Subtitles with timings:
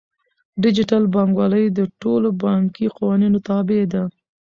[0.63, 4.03] ډیجیټل بانکوالي د ټولو بانکي قوانینو تابع ده.